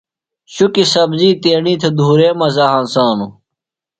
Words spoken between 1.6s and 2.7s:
تھےۡ دُھورے مزہ